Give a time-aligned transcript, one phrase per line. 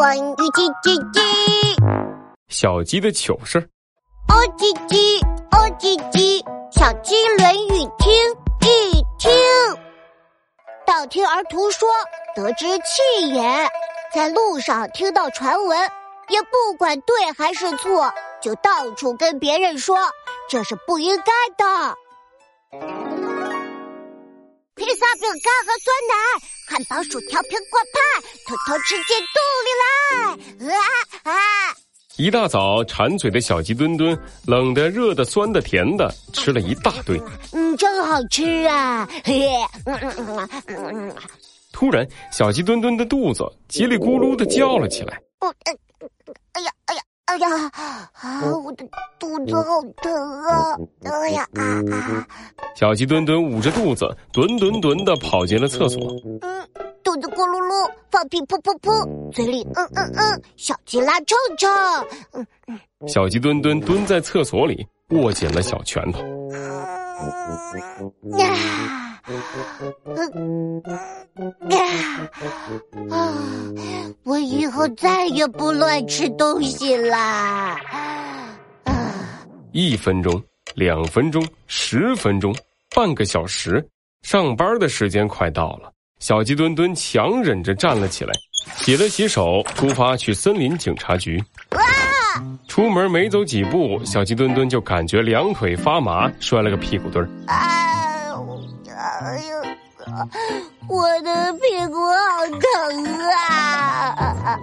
[0.00, 1.20] 关于鸡鸡鸡，
[2.48, 3.68] 小鸡的糗事儿。
[4.30, 6.42] 哦叽叽，哦叽叽，
[6.72, 8.10] 小鸡论语听
[8.62, 9.30] 一听。
[10.86, 11.86] 道听儿图说，
[12.34, 13.68] 得之气也。
[14.10, 15.78] 在路上听到传闻，
[16.30, 18.10] 也不管对还是错，
[18.40, 19.98] 就到处跟别人说，
[20.48, 21.24] 这是不应该
[21.58, 21.94] 的。
[24.76, 26.14] 披萨、饼干和酸奶，
[26.70, 28.00] 汉堡、薯条、苹果派，
[28.48, 29.36] 偷偷吃进肚
[29.66, 29.84] 里来！
[30.10, 30.36] 啊
[31.24, 31.32] 啊！
[32.16, 37.20] 一大早，馋嘴的小鸡墩墩，冷的、热的、酸的、甜的，吃了一大堆。
[37.52, 39.08] 嗯，真好吃啊！
[39.24, 39.48] 嘿，
[39.86, 41.16] 嗯嗯嗯嗯嗯。
[41.72, 45.18] 突然，小鸡墩墩的肚子叽里咕噜的叫了起来。
[45.40, 45.72] 哦，哎
[46.62, 47.00] 呀，哎呀！
[47.26, 47.70] 哎呀，
[48.12, 48.42] 啊！
[48.56, 48.84] 我的
[49.18, 50.76] 肚子好疼啊！
[51.04, 51.62] 哎呀啊
[51.94, 52.26] 啊！
[52.74, 56.12] 小鸡墩墩捂着肚子，墩墩墩的跑进了厕所。
[56.40, 56.68] 嗯，
[57.10, 61.66] 肚子咕噜噜，放屁噗噗噗，嘴里嗯嗯嗯，小鸡拉臭臭。
[62.30, 62.78] 嗯嗯，
[63.08, 66.20] 小鸡墩墩蹲在厕所里，握紧了小拳头。
[68.38, 68.54] 呀！
[73.10, 73.34] 啊！
[74.22, 77.76] 我以后再也不乱吃东西啦！
[78.84, 79.44] 啊！
[79.72, 80.40] 一分钟，
[80.76, 82.54] 两分钟，十分钟，
[82.94, 83.84] 半个小时，
[84.22, 85.92] 上班的时间快到了。
[86.20, 88.32] 小鸡墩墩强忍着站了起来，
[88.76, 91.42] 洗了洗手，出发去森林警察局。
[91.70, 91.80] 哇！
[92.68, 97.30] 出门没走几步，小鸡墩墩就感觉两腿发麻，摔了个屁股墩儿。
[100.86, 101.60] 我的屁
[101.90, 104.58] 股好疼啊！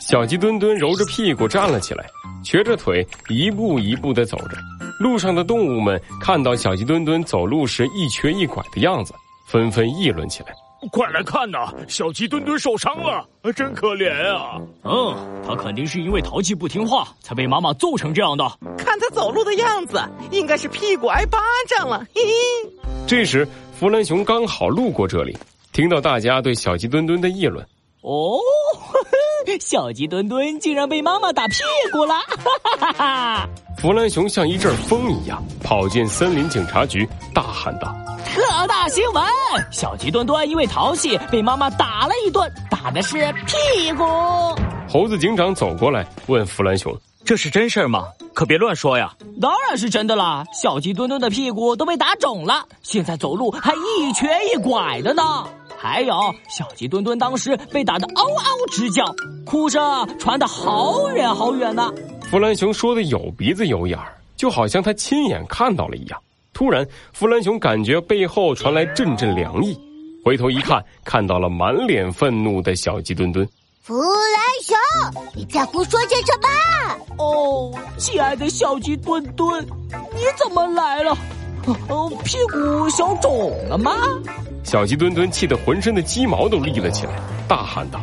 [0.00, 2.04] 小鸡墩墩揉着屁股站了起来，
[2.42, 4.56] 瘸着腿一步一步的走着。
[4.98, 9.14] 路上的动物们看到小鸡墩墩走路时一瘸一拐的样子，
[9.48, 10.48] 纷纷议论起来。
[10.92, 14.60] 快来看呐，小鸡墩墩受伤了，真可怜啊！
[14.84, 18.44] 嗯，他肯定是因为淘气不听话，才被妈妈揍成这样的。
[18.76, 22.06] 看他走路的样子，应该是屁股挨巴掌了。
[22.14, 22.32] 嘿嘿。
[23.08, 25.36] 这时，弗兰熊刚好路过这里，
[25.72, 27.66] 听到大家对小鸡墩墩的议论。
[28.02, 28.38] 哦，
[29.60, 31.56] 小鸡墩墩竟然被妈妈打屁
[31.90, 32.14] 股了！
[32.14, 33.48] 哈哈哈！
[33.78, 37.92] 弗兰熊像一阵风一样跑进森林警察局，大喊道。
[38.38, 39.24] 特大新闻！
[39.72, 43.16] 小鸡墩墩因为淘气被妈妈打了一顿，打的是
[43.46, 44.04] 屁股。
[44.88, 46.96] 猴子警长走过来问弗兰熊
[47.26, 48.04] ：“这是真事儿吗？
[48.32, 49.12] 可别乱说呀！”
[49.42, 50.44] 当然是真的啦！
[50.52, 55.44] 小鸡墩墩的屁股都被打肿了，现在走路还一瘸一拐的呢。
[55.76, 56.14] 还有，
[56.48, 59.04] 小鸡墩墩当时被打得嗷嗷直叫，
[59.44, 61.92] 哭声传得好远好远呢。
[62.30, 66.20] 弗兰熊说的有鼻子有眼儿，就好像他亲眼看到了一样。
[66.58, 69.78] 突然，弗兰熊感觉背后传来阵阵凉意，
[70.24, 73.48] 回头一看，看到了满脸愤怒的小鸡墩墩。
[73.80, 74.76] 弗兰熊，
[75.36, 77.24] 你在胡说些什么？
[77.24, 79.64] 哦，亲爱的小鸡墩墩，
[80.12, 81.16] 你怎么来了？
[81.88, 83.92] 哦，屁股小肿了吗？
[84.64, 87.12] 小鸡墩墩气得浑身的鸡毛都立了起来，
[87.46, 88.00] 大喊道：“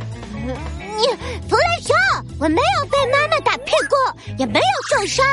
[0.47, 1.07] 你，
[1.49, 1.93] 弗兰熊，
[2.39, 5.25] 我没有被妈妈打屁股，也没有受伤，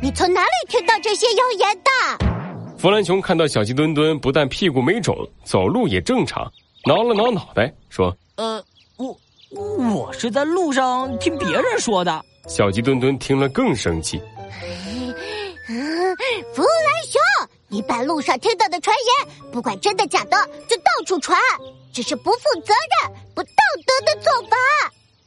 [0.00, 2.28] 你从哪里听到这些谣言的？”
[2.78, 6.50] 弗兰熊看到小鸡墩墩不但屁股没肿，走路也正常，
[6.86, 8.64] 挠了挠脑袋，说：“呃，
[8.96, 9.18] 我
[9.50, 14.16] 我是在路上听别人说的。”小鸡墩墩听了更生气。
[16.54, 17.20] 弗兰熊，
[17.66, 20.36] 你把路上听到的传言，不管真的假的，
[20.68, 21.36] 就到处传，
[21.92, 22.72] 这是不负责
[23.02, 23.50] 任、不道
[23.84, 24.56] 德的做法。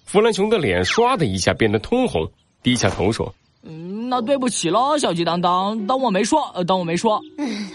[0.06, 2.26] 弗兰熊的脸唰的一下变得通红，
[2.64, 3.34] 低下头说。
[3.64, 7.22] 嗯，那对不起了，小鸡当当，当我没说，当我没说。
[7.38, 7.70] 嗯，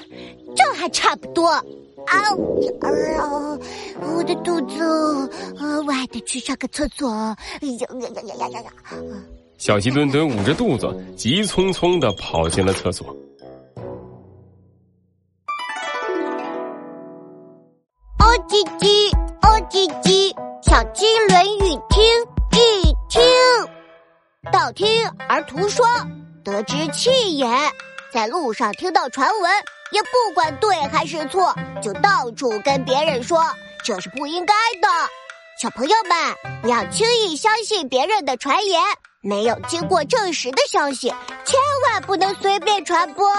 [0.56, 1.46] 这还差不多。
[1.48, 1.62] 啊，
[2.08, 3.58] 啊，
[4.00, 4.80] 我的肚子，
[5.58, 7.08] 啊，我还得去上个厕所。
[7.10, 8.72] 哎呀呀呀呀呀呀！
[9.58, 10.86] 小鸡墩墩捂着肚子，
[11.16, 13.06] 急匆匆的跑进了厕所。
[18.18, 20.32] 哦叽叽，哦叽叽，
[20.62, 22.15] 小鸡论语听
[24.76, 25.86] 听而图说，
[26.44, 27.48] 得之气也。
[28.12, 29.50] 在路上听到传闻，
[29.90, 33.42] 也不管对还是错，就到处跟别人说，
[33.82, 34.52] 这是不应该
[34.82, 34.88] 的。
[35.62, 38.82] 小朋友们，不要轻易相信别人的传言，
[39.22, 41.08] 没有经过证实的消息，
[41.46, 41.58] 千
[41.88, 43.32] 万不能随便传播。